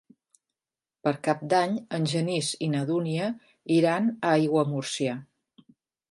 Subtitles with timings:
[1.07, 3.27] Per Cap d'Any en Genís i na Dúnia
[3.75, 5.13] iran a Aiguamúrcia.